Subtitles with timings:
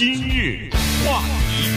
[0.00, 0.70] 今日
[1.04, 1.68] 话题，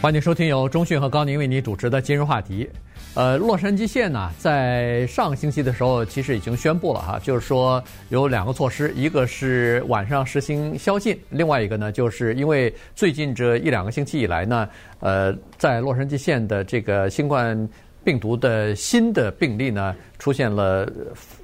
[0.00, 2.66] 欢迎收听由中讯和高宁为你主持的今日话题。
[3.12, 14.66] 呃，洛杉矶县呢，在上个星期的时候，其实已经宣布了哈，就是说有两个措施，一个是晚上实行宵禁，另外一个呢，就是因为最近这一两个星期以来呢，
[15.00, 17.68] 呃，在洛杉矶县的这个新冠
[18.04, 20.90] 病毒的新的病例呢，出现了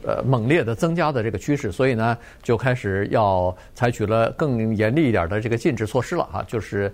[0.05, 6.93] 呃猛烈的增加的这个趋势，所以呢，就开始要采取了更严厉一点的这个禁止措施了哈，就是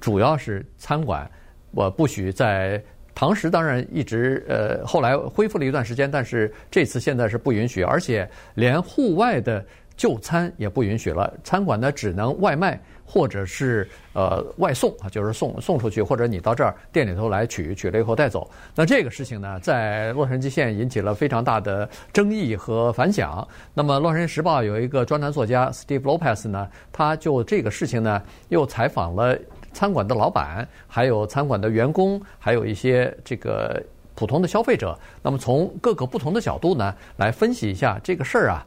[0.00, 1.30] 主要是餐馆，
[1.70, 2.82] 我不许在。
[3.18, 9.64] 堂食当然一直呃后来恢复了一段时间，但是这次现在是不允许，而且连户外的
[9.96, 11.32] 就餐也不允许了。
[11.42, 18.50] 餐馆呢只能外卖或者是呃外送啊，就是送送出去，或者你到这儿店里头来取，取了以后带走。
[18.74, 23.46] 那这个事情呢，在洛杉矶县引起了非常大的争议和反响。
[23.72, 29.38] 那么《洛杉矶时报》有一个专栏作家 Steve Lopez 呢，他就这个事情呢又采访了。
[29.72, 33.78] 餐馆的老板，还有餐馆的员工，还有一些这个
[34.14, 38.66] 普通的消费者，那么从各个不同的角度呢，来分析一下这个事儿啊，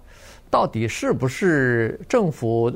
[0.50, 2.72] 到底是不是政府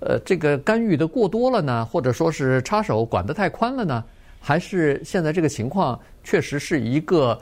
[0.00, 1.84] 呃这个干预的过多了呢？
[1.84, 4.04] 或者说是插手管得太宽了呢？
[4.40, 7.38] 还是现在这个情况确实是一个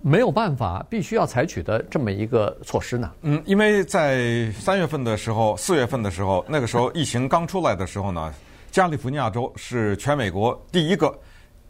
[0.00, 3.10] 没有办法必须要采取的这么一个措施呢？
[3.22, 8.32] 嗯，因为在三月份的时候，四月份的时候，那个时候疫情刚出来的时候呢。
[8.70, 11.14] 加利福尼亚州是全美国第一个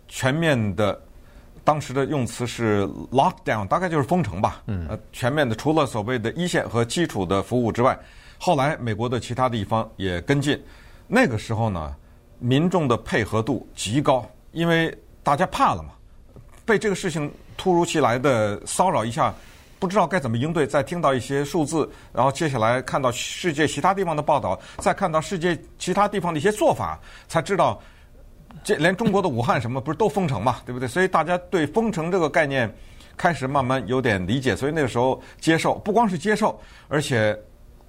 [0.06, 0.96] 全面的，
[1.64, 4.62] 当时的用词是 lockdown，大概就是封城吧。
[4.66, 7.98] 嗯，呃，全面的，除了所谓的一线和基础的服务之外，
[8.38, 10.60] 后来美国的其他地方也跟进。
[11.06, 11.94] 那个时候呢，
[12.38, 15.90] 民众的配合度极高，因为大家怕了嘛，
[16.64, 19.34] 被这个事情突如其来的骚扰一下。
[19.78, 26.96] 不知道该怎么应对，再听到一些数字，然后接下来看到世界其他地方的报道，再看到世界其他地方的一些做法，
[27.26, 27.82] 才知道
[28.64, 30.88] 这连中国的武汉什么不是都封城嘛，对不对？
[30.88, 32.72] 所以大家对封城这个概念
[33.16, 36.58] 开始慢慢有点理解，所以那个时候接受，不光是接受，
[36.88, 37.38] 而且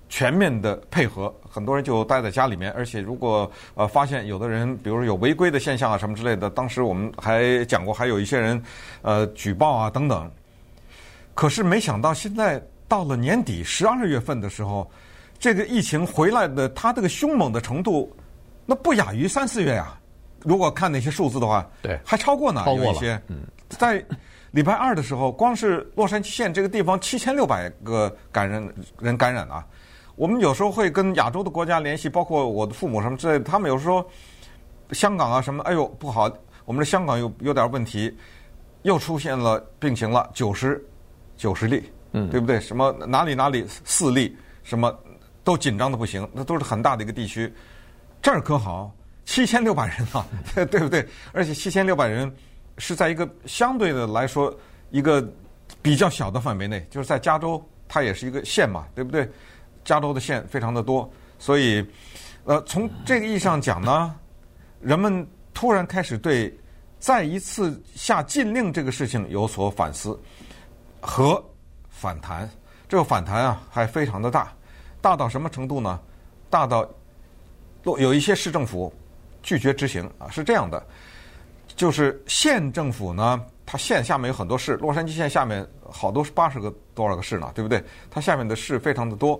[0.09, 8.62] 全面的配合，很多人就待在家里面，而且如果呃发现有的人，比如说有违规的现象啊什么之类的，当时我们还讲过，还有一些人
[9.02, 10.29] 呃举报啊等等。
[11.34, 14.90] 可是没想到，现在到了年底十二月份的时候，
[15.40, 18.16] 这个疫情回来的，它这个凶猛的程度，
[18.66, 19.97] 那不亚于三四月呀。
[20.43, 22.91] 如果看那些数字的话，对，还超过呢，超过了。
[22.91, 23.21] 有一些。
[23.27, 24.03] 嗯，在
[24.51, 29.65] 礼拜二的时候，光是洛杉矶县这个地方七千六百个感染人感染啊。
[30.15, 34.05] 我们有时候会跟亚洲的国家联系，包括我的父母什么之类的，他们有时候
[34.91, 36.31] 香港啊什么，哎呦不好，
[36.65, 38.15] 我们的香港有有点问题，
[38.83, 40.83] 又出现了病情了，九十。
[41.35, 42.59] 九十例，嗯，对不对？
[42.59, 44.95] 什么哪里哪里四例，什么
[45.43, 47.51] 都紧张的不行，那都是很大的一个地区。
[48.21, 48.93] 这儿可好，
[49.25, 51.07] 七千六百人啊， 对不对？
[51.31, 52.34] 而且七千六百人
[52.78, 54.53] 是在一个相对的来说
[54.91, 55.25] 一个
[55.81, 59.29] 比较小的范围内，就是在加州，它也是一个县嘛，对不对？
[59.85, 61.85] 加州的县非常的多，所以
[62.45, 64.16] 呃，从这个意义上讲呢，
[64.79, 66.57] 人们突然开始对
[67.00, 70.17] 再一次下禁令这个事情有所反思。
[71.05, 71.44] 和
[71.90, 72.50] 反弹，
[72.88, 74.53] 这个反弹啊还非常的大，
[75.01, 76.00] 大到什么程度呢？
[76.50, 76.90] 大到
[77.84, 78.94] 有一些市政府
[79.43, 80.83] 拒绝执行啊，是这样的，
[81.75, 87.83] 就是县政府呢，它县下面有很多市，洛杉矶县下面好多是八十个多少个市呢，对不对？
[88.09, 89.39] 它下面的市非常的多。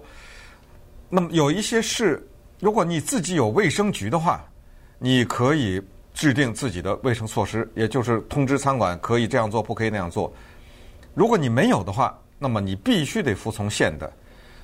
[1.10, 2.22] 那么有一些市，
[2.60, 4.44] 如果你自己有卫生局的话，
[5.00, 5.82] 你可以
[6.14, 10.32] 制定自己的卫生措施，也就是通知餐馆可以这样做，不可以那样做。
[11.14, 14.12] 如果你没有的话，那么你必须得服从县的。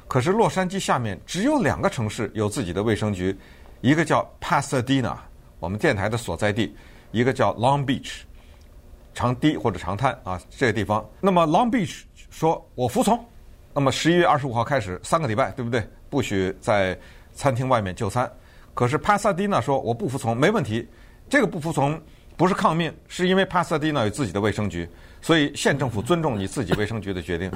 [0.07, 3.37] 可是洛杉矶下面只有两个城市有自己的卫生局，
[3.81, 5.15] 一个叫 Pasadena，
[5.59, 6.73] 我们电台的所在地；
[7.11, 8.21] 一个叫 Long Beach，
[9.13, 11.07] 长堤或者长滩啊，这个地方。
[11.19, 13.23] 那么 Long Beach 说我服从，
[13.73, 15.83] 那么十一月二十五号开始三个礼拜，对不对？
[16.09, 16.97] 不许在
[17.33, 18.31] 餐厅外面就餐。
[18.73, 20.87] 可是 Pasadena 说我不服从，没问题。
[21.29, 22.01] 这个不服从
[22.37, 24.87] 不是抗命，是因为 Pasadena 有自己的卫生局。
[25.21, 27.51] 所以县政府尊重你自己卫生局的决定，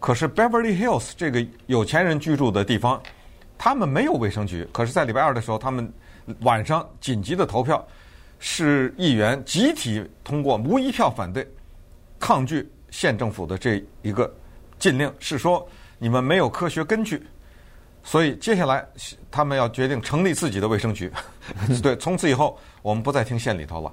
[0.00, 3.00] 可是 Beverly Hills 这个有钱人居住的地方，
[3.56, 4.66] 他们没有卫生局。
[4.72, 5.88] 可是，在礼拜二的时候，他们
[6.40, 7.86] 晚上紧急的投票，
[8.38, 11.46] 是议员集体通过无一票反对，
[12.18, 14.32] 抗拒县政府的这一个
[14.78, 15.66] 禁令，是说
[15.98, 17.22] 你们没有科学根据。
[18.02, 18.82] 所以接下来
[19.30, 21.12] 他们要决定成立自己的卫生局，
[21.82, 23.92] 对，从此以后我们不再听县里头了。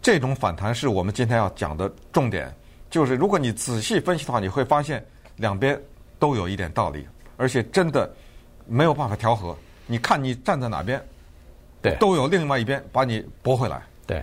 [0.00, 2.54] 这种反弹是我们今天要讲的重点，
[2.90, 5.04] 就是如果你仔细分析的话，你会发现
[5.34, 5.76] 两边
[6.18, 7.04] 都有一点道理，
[7.36, 8.08] 而且真的
[8.66, 9.56] 没有办法调和。
[9.86, 11.04] 你看你站在哪边，
[11.84, 13.82] 对，都有另外一边把你驳回来。
[14.06, 14.22] 对，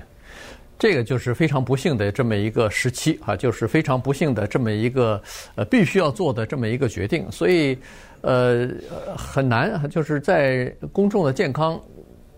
[0.80, 5.22] 这个就是非常不幸的这么一个时期啊，就是非常不幸的这么一个
[5.54, 7.78] 呃必须要做的这么一个决定，所以
[8.22, 8.68] 呃
[9.16, 11.80] 很难，就是在公众的健康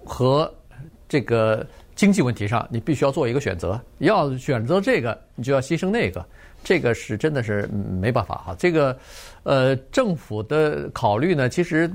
[0.04, 0.54] 和
[1.08, 1.66] 这个
[1.96, 6.26] 经济问题上，你必须要做一个选择，要选择这个，你就要牺牲那个。
[6.64, 7.68] 这个是真的是
[8.00, 8.98] 没办法哈，这个，
[9.44, 11.92] 呃，政府的考虑呢，其实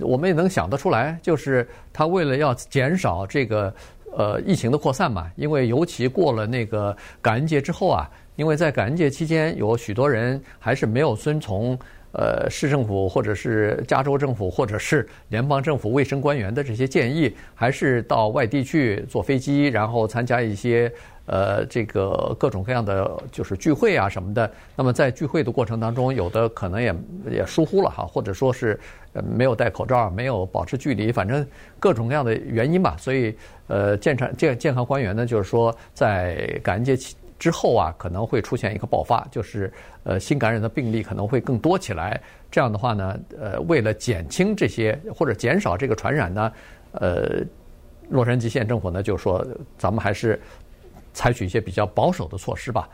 [0.00, 3.74] 我们也能想得出来，就是他为了要减少这个
[4.14, 11.78] 呃疫情的扩散嘛，因为尤其过了那个感恩节之后啊，因为在感恩节期间有许多人还是没有遵从
[12.12, 20.92] 呃市政府或者是加州政府或者是联邦政府卫生官员的这些建议，还是到外地去坐飞机，然后参加一些。
[21.24, 26.94] 呃，这个各种各样的就是聚会啊什么的，那么在聚会的过程当中，有的可能也
[27.30, 28.78] 也疏忽了哈，或者说是
[29.12, 31.46] 呃没有戴口罩，没有保持距离，反正
[31.78, 32.96] 各种各样的原因吧。
[32.98, 33.32] 所以
[33.68, 36.96] 呃，健康健健康官员呢，就是说在感恩节
[37.38, 39.72] 之后啊，可能会出现一个爆发，就是
[40.02, 42.20] 呃新感染的病例可能会更多起来。
[42.50, 46.52] 这样的话呢，呃，为了减轻这些或者减少这个传染呢，
[46.92, 47.40] 呃，
[48.10, 49.46] 洛杉矶县政府呢就说
[49.78, 50.38] 咱们还是。
[51.12, 52.88] 采取一些比较保守的措施吧，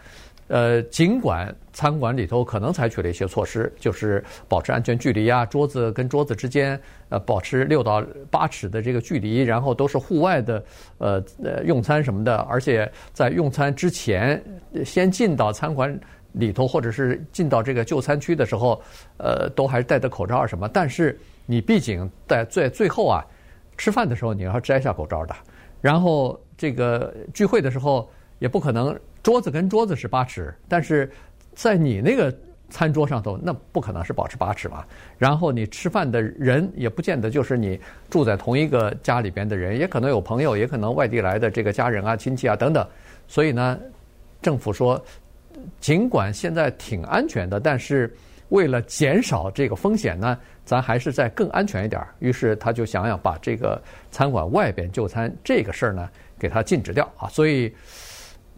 [0.49, 6.81] 呃，尽管餐馆里头可能采取了一些措施，就是保持安全距离啊，桌子跟桌子之间
[7.11, 10.65] 呃保持六到八尺的这个距离，然后都是户外的
[10.99, 14.43] 呃呃用餐什么的，而且在用餐之前
[14.85, 16.00] 先进到餐馆
[16.32, 18.82] 里头或者是进到这个就餐区的时候，
[19.19, 23.25] 呃，都还是戴着口罩什么，但是你毕竟在最最后啊，
[23.76, 25.37] 吃饭的时候你要摘下口罩的，
[25.81, 26.41] 然后。
[26.58, 28.10] 这个聚会的时候
[28.40, 31.08] 也不可能桌子跟桌子是八尺，但是
[31.55, 32.37] 在你那个
[32.69, 34.87] 餐桌上头，那不可能是保持八尺吧。
[35.16, 42.87] 然后你吃饭的人也不见得就是你住在同一个家里边的人，也可能有朋友，也可能外地来的这个家人啊、亲戚啊等等。
[43.28, 43.78] 所以呢，
[44.43, 45.00] 政府说，
[45.81, 48.12] 尽管现在挺安全的，但是
[48.49, 50.37] 为了减少这个风险呢。
[50.69, 56.06] 咱还是再更安全一点儿，于是他就想要把这个餐馆外边就餐这个事儿呢，
[56.38, 57.29] 给他禁止掉啊。
[57.29, 57.73] 所以，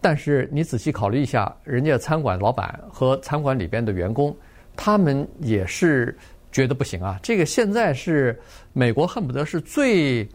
[0.00, 4.36] 但是你仔细考虑一下，人家餐馆老板和餐馆里边的员工，
[4.76, 6.16] 他们也是
[6.52, 7.18] 觉得不行啊。
[7.22, 8.38] 这个现在是
[8.72, 10.28] 美国恨不得是最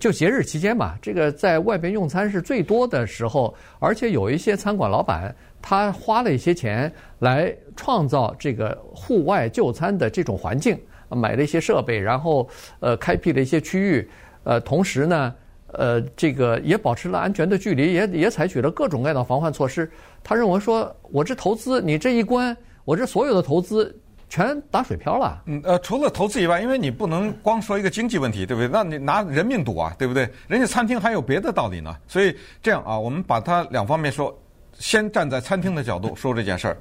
[0.00, 10.78] 就节日期间嘛，这个在外边用餐是最多的时候，而且有一些餐馆老板他花了一些钱来创造这个户外就餐的这种环境。
[11.10, 12.48] 买了一些设备，然后
[12.80, 14.10] 呃开辟了一些区域，
[14.42, 15.32] 呃同时呢，
[15.78, 19.90] 呃这个也保持了安全的距离，也也采取了各种各样的防范措施。
[20.22, 23.94] 他认为说，我这投资你这一关，我这所有的投资
[24.28, 25.42] 全打水漂了。
[25.46, 28.68] 嗯呃，除了投资以外，因为你不能光说一个经济问题，对不对？
[28.68, 30.28] 那你拿人命赌啊，对不对？
[30.48, 31.94] 人家餐厅还有别的道理呢。
[32.08, 34.36] 所以这样啊，我们把它两方面说，
[34.78, 36.76] 先站在餐厅的角度说这件事儿。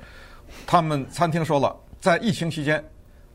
[0.66, 2.84] 他们餐厅说了，在疫情期间。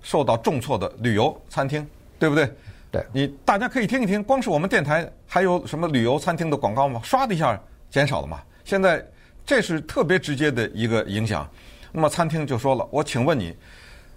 [0.00, 1.84] 受到重挫的旅游餐厅，
[2.20, 2.49] 对不对？
[2.90, 7.00] 对，你大家可以听一听，光是我们电台还有什么旅游餐厅的广告吗？
[7.05, 8.40] 唰的一下减少了嘛。
[8.64, 9.05] 现在
[9.44, 11.49] 这是特别直接的一个影响。
[11.93, 13.55] 那么餐厅就说了：“我请问你，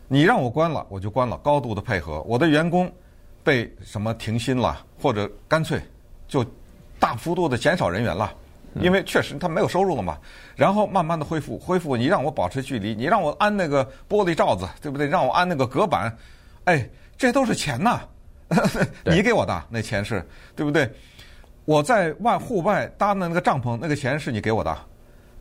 [0.08, 2.22] 你让我关了，我就关了，高度的配合。
[2.24, 2.92] 我的员工
[3.44, 5.82] 被什么停薪了，或者干脆
[6.28, 6.46] 就
[7.00, 8.34] 大幅度的减少人员了。”
[8.80, 10.18] 因为确实他没有收入了嘛，
[10.56, 15.08] 然后慢慢的恢复，恢复你让我保持距离，你让我安那个玻璃罩子，对不对？
[15.08, 16.16] 让我安那个隔板，
[16.64, 18.00] 哎，这都是钱呐，
[19.06, 20.90] 你给我的那钱是，对不对？
[21.66, 24.78] 我在外户外搭的那个帐篷，那个钱是你给我的，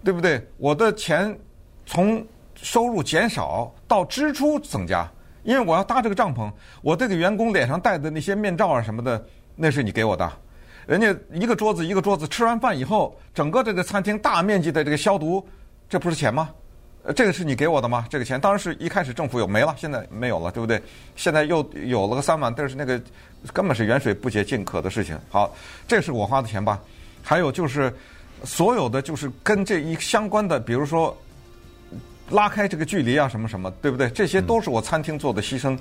[0.04, 0.46] 对不对？
[0.58, 1.36] 我的钱
[1.86, 2.24] 从
[2.54, 5.10] 收入减少到支出增加，
[5.42, 6.52] 因为我要搭这个帐篷，
[6.82, 9.24] 我这个员工脸上戴的那些面罩啊什么的，
[9.56, 10.30] 那是你给我的。
[10.86, 15.46] 人家一个桌子一个桌子吃完饭以后，整个这个餐厅大面积的这个消毒，
[15.88, 16.50] 这不是钱吗？
[17.02, 18.06] 呃，这个是你给我的吗？
[18.10, 20.80] 这个钱当然是一开始政府有没了，现在没有了，对不对？
[21.16, 23.00] 现在又有了个三万，但是那个
[23.52, 25.18] 根本是远水不解近渴的事情。
[25.30, 25.54] 好，
[25.88, 26.78] 这是我花的钱吧？
[27.22, 27.92] 还有就是
[28.44, 31.16] 所有的就是跟这一相关的，比如说
[32.30, 34.08] 拉开这个距离啊，什么什么，对不对？
[34.10, 35.78] 这些都是我餐厅做的牺牲。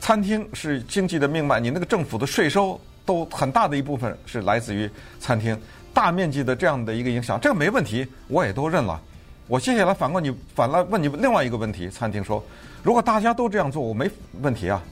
[0.00, 2.80] 餐厅是经济的命脉，你那个政府的税收。
[3.06, 4.88] 都很大的一部分是来自于
[5.20, 5.54] 餐厅，
[5.92, 8.98] 大面积的这样的一个影响，这个没问题，我也都认了。
[9.46, 11.90] 我接下来反过你，反来问你另外一个问题。
[11.90, 12.42] 餐厅说，
[12.82, 14.10] 如果大家都这样做，我没
[14.40, 14.82] 问题啊。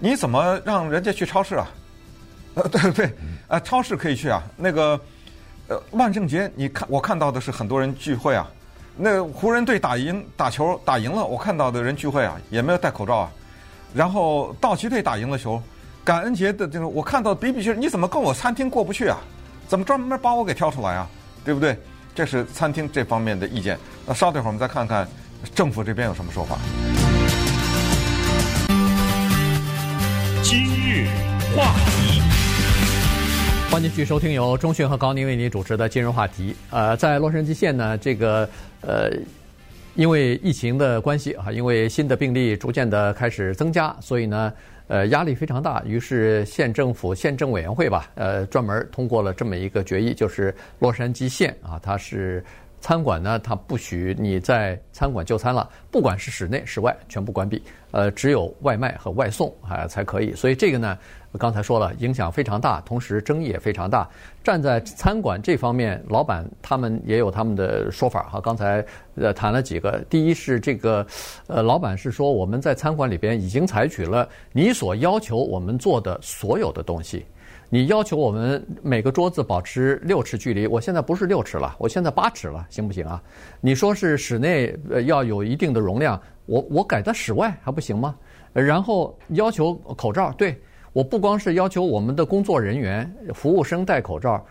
[0.00, 1.68] 你怎么让人家去超市啊？
[2.54, 3.12] 呃，对对，
[3.46, 4.42] 呃，超市可以去啊。
[4.56, 5.00] 那个，
[5.68, 8.48] 呃，万圣节，你看我看到的是很多人聚会啊。
[8.96, 13.30] 那湖人队打赢打球打赢了，我看到的人聚会啊，也没有戴口罩啊。
[13.94, 15.62] 然后道奇队打赢了球。
[16.04, 19.18] 感恩节的这种，我看到比比皆是，你怎么跟我餐厅过不去啊？
[19.68, 21.06] 怎么专门把我给挑出来啊？
[21.44, 21.78] 对不对？
[22.18, 23.78] 这是餐厅这方面的意见。
[24.04, 25.06] 那稍等一会儿我们再看看
[25.54, 26.58] 政府这边有什么说法。
[30.42, 31.06] 今日
[31.54, 32.20] 话题，
[33.70, 36.56] 欢迎继续收听由中讯和高宁为您主持的今日话题。
[36.70, 39.12] 呃，在洛杉矶县呢，这个呃，
[39.94, 44.52] 因为疫情的关系啊，因为新的病例逐渐的开始增加，所以呢。
[44.88, 52.42] 呃，压力非常大，于是县政府县政委员会吧，呃，专门通过了这么一个决议，就是洛杉矶县啊，它是
[52.80, 60.34] 餐馆呢，它不许你在餐馆就餐了，不管是室内室外，全部关闭，呃，只有外卖和外送啊才可以。
[60.34, 60.98] 所以这个呢。
[61.38, 64.08] 刚才说了，影响非常大，同时争议也非常大。
[64.42, 68.40] 站在餐馆这方面，老板他们也有他们的说法哈。
[68.40, 68.82] 刚才
[69.14, 71.06] 呃谈了几个，第一是这个，
[71.46, 77.26] 呃，老板是说我们在餐馆里边已经采取了你所要求我们做的所有的东西。
[77.68, 83.22] 你要求我们每个桌子保持六尺距离，我现在不是六尺了，我现在八尺了，行不行啊？
[83.60, 84.74] 你说是室内
[85.06, 88.14] 要有一定的容量，我我改到室外还不行吗？
[88.52, 90.60] 然后要求口罩，对。
[90.94, 94.44] 我不光是要求我们的工作人员、服务生戴口罩，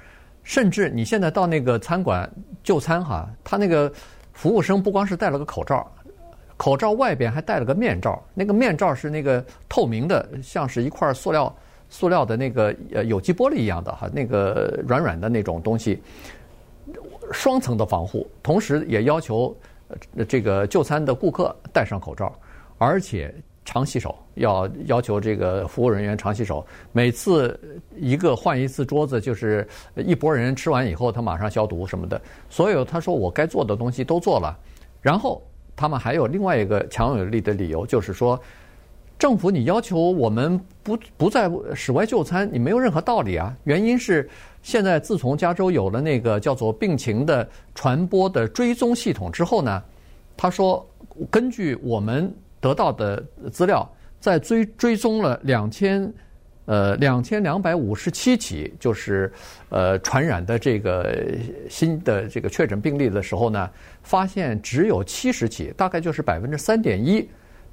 [0.43, 2.29] 甚至你现在到那个餐馆
[2.63, 3.91] 就餐哈，他那个
[4.31, 5.91] 服务生不光是戴了个口罩，
[6.55, 11.53] 口罩外边还戴了个面罩，那个面罩是那个透明的，像是一块塑料、
[11.89, 16.01] 塑料的那个呃有机玻璃一样的哈，那个软软的那种东西，
[17.32, 19.56] 双层的防护，同时也要求
[20.27, 22.34] 这个就餐的顾客戴上口罩，
[22.77, 23.34] 而且。
[23.70, 26.65] 常洗手，要要求这个服务人员常洗手。
[26.94, 27.60] 每次
[27.98, 29.67] 一个换一次桌子，就是
[29.98, 32.22] 一拨人吃完以后，他马上消毒什么的。
[32.50, 34.58] 所有他说我该做的东西都做了。
[35.01, 38.39] 然后他们还有另外一个强有力的理由，就是说
[39.19, 43.55] 政府你要求我们不不在室外就餐，你没有任何道理啊。
[43.63, 44.29] 原因是
[44.62, 49.83] 现在自从加州有了那个叫做病情的传播的追踪系统之后呢，
[50.36, 50.88] 他说
[51.29, 52.33] 根据我们。
[52.59, 53.88] 得到的资料，
[54.19, 56.12] 在追追踪了两千
[56.65, 59.31] 呃两千两百五十七起，就是
[59.69, 61.15] 呃传染的这个
[61.69, 63.69] 新的这个确诊病例的时候呢，
[64.01, 67.29] 发现只有七十起，大概就是百分之三点一，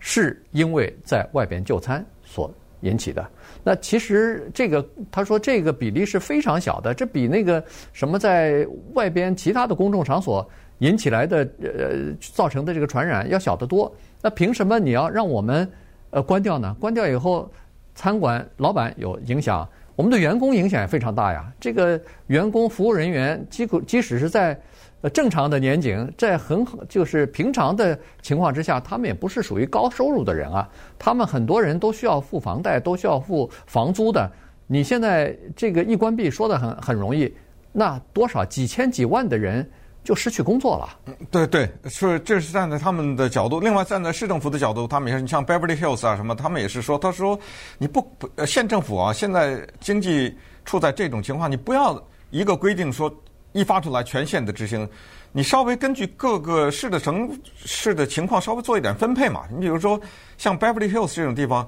[0.06, 3.26] 是因为在外边就餐所引起的。
[3.62, 10.46] 那其实这个他说这个比例是非常小的，这比那个什么在外边其他的公众场所
[10.80, 13.90] 引起来的呃造成的这个传染要小得多。
[14.20, 15.66] 那凭什么你要让我们
[16.10, 16.76] 呃关掉呢？
[16.78, 17.50] 关掉以后，
[17.94, 21.50] 餐馆老板有影响，我们的员工影响也非常大呀。
[21.58, 24.60] 这个员工服务人员，即即使是在
[25.04, 30.66] 呃正常的年景，在很就是平常的情况之下，他们也不是属于高收入的人啊。
[30.98, 34.32] 他们很多人都需要付房贷，都需要付房租的。
[34.66, 37.30] 你现在这个一关闭，说的很很容易，
[37.70, 39.70] 那多少几千几万的人。
[40.02, 41.14] 就失去工作了。
[41.30, 43.58] 对对，是这是站在他们的角度。
[43.58, 47.40] 另外，站在市政府的角度，他们也是，你像 Beverly Hills 啊什么，他们也是说，他说
[47.78, 53.10] 你不不，县政府啊，现在经济处在这种情况，你不要一个规定说
[53.54, 54.86] 一发出来全县的执行，
[55.30, 59.44] 你稍微根据各个市的城市的情况稍微做一点分配嘛。
[59.48, 59.98] 你比如说
[60.36, 61.66] 像 Beverly Hills 这种地方，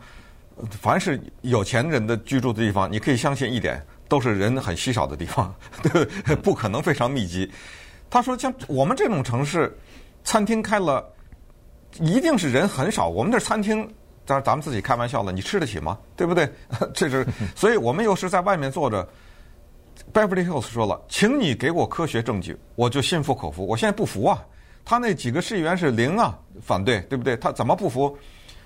[0.68, 7.48] 凡是有钱人的居住的地方，你可以相信一点，都是人很稀少的地方，对，不可能非常密集。
[8.10, 9.72] 他说：“像我们这种城市，
[10.24, 11.04] 餐厅开了，
[12.00, 13.08] 一定是人很少。
[13.08, 13.88] 我们这餐厅，
[14.24, 15.96] 当然咱们自己开玩笑了，你吃得起吗？
[16.16, 16.52] 对不对？
[16.92, 17.24] 这是，
[17.54, 19.08] 所以我们又是在外面坐着。
[20.12, 23.66] Beverly Hills 说了，请你给我科学证据，我就心服口服。
[23.66, 24.44] 我现在不服啊！
[24.84, 27.36] 他那几个市议员是零啊，反对，对不对？
[27.36, 28.16] 他怎么不服？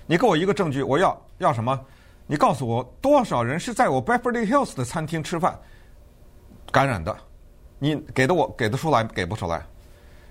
[0.05, 1.79] 你给我一个证据，我要要什么？
[2.27, 5.59] 你告诉我多少人是在我 Beverly Hills 的餐厅吃饭
[6.71, 7.15] 感染的？”
[7.83, 9.65] 你给的我给得出来给不出来？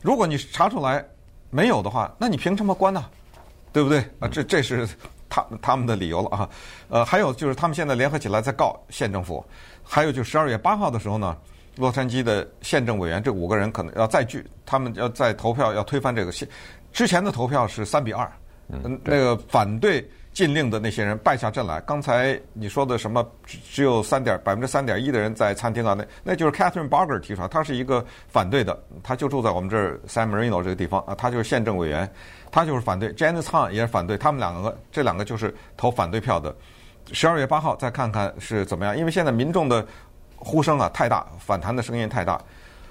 [0.03, 1.05] 如果你查出来
[1.51, 3.05] 没有的话，那你凭什么关呢？
[3.73, 3.99] 对不对？
[4.21, 4.89] 啊，这这是
[5.31, 6.51] 他他们的理由了啊。
[6.91, 9.43] 呃，还有就是他们现在联合起来在告县政府。
[9.83, 11.35] 还有就十二月八号的时候呢，
[11.77, 16.47] 洛杉矶的县政委员这五个人可能要再聚，他们要再投票要推翻这个县。
[16.93, 18.31] 之前的投票是三比二，
[18.69, 20.07] 嗯，那个反对。
[20.33, 21.81] 禁令的那些人败下阵来。
[21.81, 25.95] 刚才你说的什么只有三点百分之三点一的人在餐厅啊？
[25.95, 32.11] 那那就是 Catherine Barger 提出来，他是一个反对的，他就住在我们这儿 San Marino 这个地方啊，他就是县政委员，
[32.51, 33.13] 他就是反对。
[33.15, 36.55] Janice Han 也是反对，他们两个这两个就是投反对票的。
[37.13, 39.85] 十二月八号再看看是怎么样，因为现在民众的
[40.37, 42.41] 呼声啊太大，反弹的声音太大。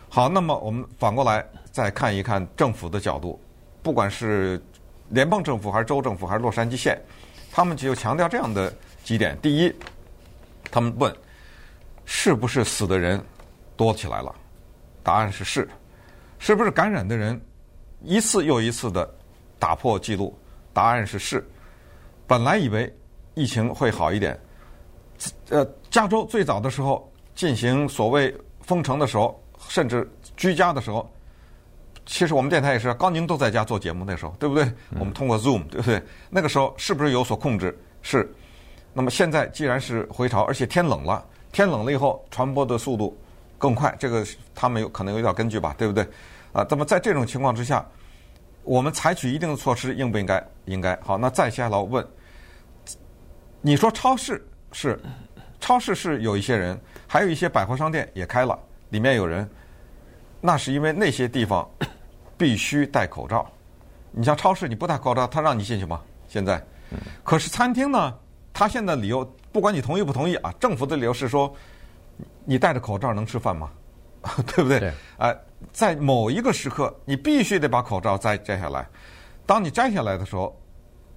[0.10, 3.40] 好，那么我们反过来再看一看政府的角度，
[3.82, 4.62] 不管是
[5.08, 7.00] 联邦政府还是州政府还是洛杉矶县。
[7.52, 9.74] 他们就强调这样的几点：第一，
[10.72, 11.14] 他们问
[12.06, 13.24] 是不是死的人
[13.76, 14.34] 多起来了？
[15.04, 15.68] 答案是是。
[16.42, 17.40] 是不是感染的人
[18.02, 19.14] 一次又一次的
[19.60, 20.38] 打破记录？
[20.74, 21.46] 答案是是。
[22.26, 22.96] 本来以为
[23.34, 24.40] 疫情会好一点，
[25.50, 31.12] 呃，加州最早的时候进行所谓封城的时候，甚至居家的时候，
[32.10, 34.68] 其实我们电台也是，高宁都在家做节目那时候，对不对？
[34.98, 36.02] 我们通过 Zoom，对不对？
[36.28, 37.78] 那个时候是不是有所控制？
[38.02, 38.28] 是。
[38.94, 43.16] 那么现在既然是回潮，而且天冷了，天冷了以后传播的速度
[43.60, 44.26] 更快，这个
[44.56, 46.04] 他们有可能有点根据吧，对不对？
[46.52, 47.88] 啊，那么在这种情况之下，
[48.64, 50.44] 我们采取一定的措施，应不应该？
[50.66, 51.00] 应该。
[51.04, 52.06] 好，那再下来问，
[53.62, 55.00] 你说超市是，
[55.60, 58.58] 超市是有一些人，还有一些百货商店也开了，
[58.90, 59.48] 里面有人，
[60.42, 61.70] 那是因为那些地方
[62.40, 63.46] 必须戴口罩。
[64.12, 66.02] 你像超市，你不戴口罩，他让你进去吗？
[66.28, 66.60] 现在，
[67.24, 68.16] 可是餐厅呢？
[68.54, 71.54] 他现在理由，不管你同意不同意啊，政府的理由是说，
[72.46, 73.70] 你戴着口罩能吃饭吗？
[74.48, 74.80] 对不对？
[74.80, 74.94] 对。
[75.18, 75.38] 哎，
[75.72, 78.88] 在某一个时刻，你必须得把口罩摘摘下来。
[79.46, 80.60] 当你摘下来的时候，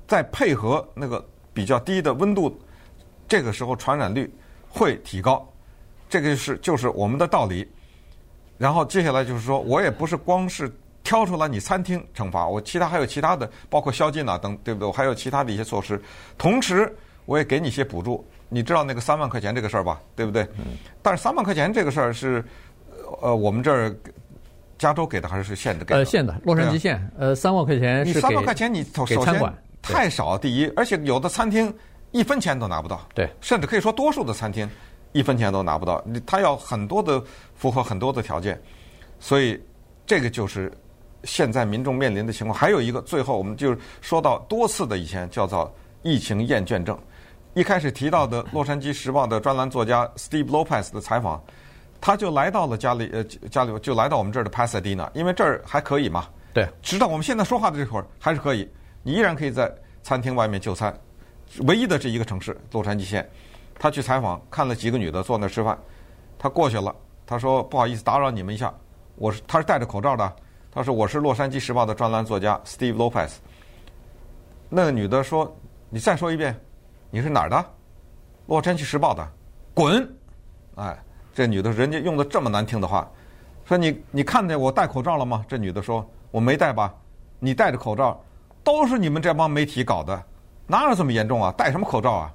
[0.07, 1.25] 再配合那个
[1.55, 2.61] 比较低的温度，
[3.27, 4.33] 这个时候传染率
[4.69, 5.49] 会提高。
[6.09, 7.71] 这个是就是我们的道理。
[8.59, 10.71] 然后接下来就是说，我也不是光是
[11.03, 14.87] 挑出来你餐厅惩罚，我其他还有其他的，包括宵禁啊等，对不对？
[14.87, 16.01] 我还有其他的一些措施，
[16.37, 16.95] 同时。
[17.25, 20.01] 我也给你一些补助，你知道那个三万块钱这个事儿吧？
[20.17, 20.43] 对不对？
[20.59, 20.77] 嗯。
[21.03, 22.45] 但是三万块钱这个事儿是，
[23.21, 23.95] 呃，我们这儿
[24.77, 26.01] 加州给的还是县的给的？
[26.01, 26.97] 呃，县的，洛杉矶县。
[26.97, 31.73] 啊、呃，三万块钱是给三万块钱，你首先太少，第一，而且有的餐厅
[32.11, 33.01] 一分钱都拿不到。
[33.15, 33.31] 对。
[33.41, 34.69] 甚至可以说，多数的餐厅
[35.13, 36.03] 一分钱都拿不到。
[36.05, 37.23] 你他要很多的
[37.55, 38.61] 符合很多的条件，
[39.21, 39.63] 所以
[40.05, 40.73] 这个就是
[41.25, 42.59] 现在民众面临的情况。
[42.59, 46.99] 还有一个，最后我们就说到多次的以前叫做疫情厌倦症。
[47.55, 51.43] 一开始提到的《洛杉矶时报》的专栏作家 Steve Lopez 的采访，
[52.01, 56.27] 他就来到了加利呃加利就来到我们这儿的 Pasadena，因为这儿还可以嘛。
[56.55, 58.69] 对，直到我们现在说话的这会儿还是可以，
[59.03, 59.71] 你依然可以在
[60.03, 60.95] 餐厅外面就餐。
[61.67, 63.29] 唯一的这一个城市洛杉矶县，
[63.79, 65.79] 他去采访，看了几个女的坐那儿吃饭，
[66.39, 66.95] 他过去了，
[67.27, 68.73] 他说不好意思打扰你们一下，
[69.17, 70.33] 我是他是戴着口罩的，
[70.75, 73.33] 他说我是《洛杉矶时报》的专栏作家 Steve Lopez。
[74.71, 75.55] 那个女的说
[75.91, 76.59] ：“你再说一遍。”
[77.15, 77.63] 你是哪儿的？
[78.47, 79.29] 洛杉矶时报的，
[79.75, 80.11] 滚！
[80.77, 80.97] 哎，
[81.35, 83.07] 这女的，人家用的这么难听的话，
[83.67, 85.45] 说你你看见我戴口罩了吗？
[85.47, 86.95] 这女的说我没戴吧？
[87.39, 88.19] 你戴着口罩，
[88.65, 90.25] 都是你们这帮媒体搞的，
[90.67, 91.53] 哪有这么严重啊？
[91.55, 92.35] 戴什么口罩啊？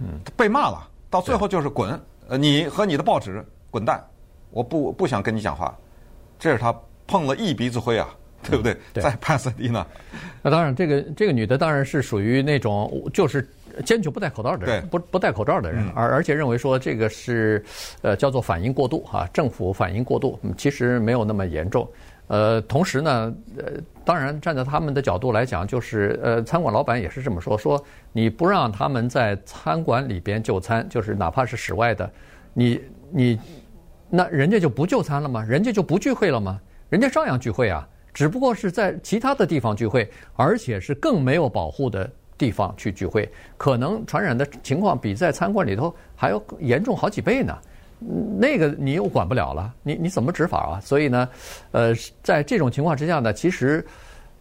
[0.00, 1.98] 嗯，被骂了，到最后就是滚！
[2.28, 4.06] 呃，你和你的报纸滚蛋！
[4.50, 5.74] 我不不想跟你讲话。
[6.38, 6.72] 这是他
[7.08, 8.08] 碰了一鼻子灰啊！
[8.44, 8.72] 对不对？
[8.72, 9.84] 嗯、对，在帕萨迪纳。
[10.40, 13.44] 那当然，这个这个女的当然是属于那种就是。
[13.84, 17.64] 坚决不戴口罩的人，不不戴口罩的人，而而且认为说这个是，
[18.02, 21.88] 呃，叫做反应过度哈，政府反应过度，其实没有那么严重。
[22.26, 32.10] 呃，同时呢，呃，当然站在他们的角度来讲，就是呃，餐馆老板也是这么说，说你不让他们在餐馆里边就餐，就是哪怕是室外的，
[32.54, 32.80] 你
[33.12, 33.38] 你
[34.10, 35.44] 那人家就不就餐了吗？
[35.44, 36.60] 人家就不聚会了吗？
[36.88, 42.10] 人家照样聚会啊，只不过是在其他的地方聚会，而且是更没有保护的。
[42.38, 47.58] 地方去聚会，可能传染的情况比在餐馆里头还要严重好几倍呢。
[48.38, 50.80] 那个你又管不了了，你你怎么执法啊？
[50.80, 51.28] 所以呢，
[51.72, 53.84] 呃，在这种情况之下呢，其实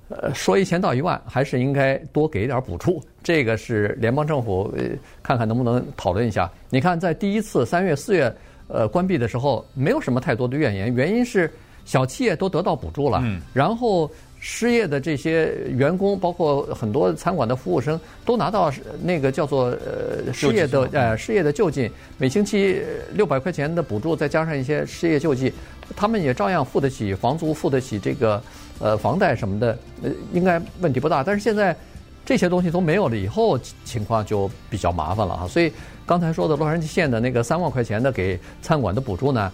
[0.09, 3.03] 呃说一千道一万，还是应该多给点补助。
[3.23, 4.83] 这个是联邦政府呃
[5.23, 6.47] 看看能不能讨论一下。
[6.69, 8.31] 你看，在第一次三月四月
[8.67, 11.51] 呃关闭的时候，没有什么太多的怨言，原因是
[11.87, 14.07] 小企业都得到补助了，嗯，然后。
[14.39, 18.71] 失业的这些员工，包括很多餐馆的服务生，都拿到
[19.01, 22.83] 那个叫做呃失业的呃失业的救济，每星期
[23.15, 25.51] 六百块钱的补助，再加上一些失业救济，
[25.95, 28.39] 他们也照样付得起房租，付得起这个
[28.77, 31.23] 呃房贷什么的，呃应该问题不大。
[31.23, 31.75] 但是现在
[32.23, 35.47] 这些东西都没有了以后，情况就比较麻烦了啊。
[35.47, 35.73] 所以
[36.05, 39.51] 刚才说的洛杉矶县的那个三万块钱的给餐馆的补助呢？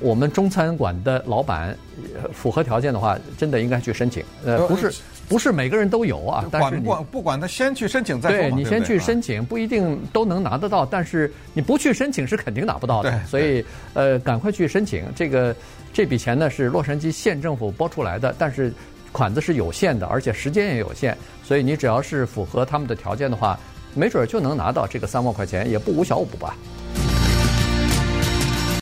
[0.00, 1.76] 我们中餐馆的老板
[2.32, 4.24] 符合条件的话，真的应该去申请。
[4.44, 4.92] 呃，不是
[5.28, 8.38] 不是每个人都有啊，但是管不管不管他先去申请再说。
[8.38, 13.20] 对，你先去申请，不一定都能拿得到，但是你不去申请是肯定拿不到的。
[13.26, 15.04] 所以呃，赶快去申请。
[15.14, 15.54] 这个
[15.92, 18.72] 这笔钱呢是洛杉矶县政府拨出来的，但是
[19.12, 23.58] 款子是有限的，而且时间也有限，所以你只要是符合他们的条件的话，
[23.94, 26.56] 没准就能拿到这个三万块钱，也不无小补吧。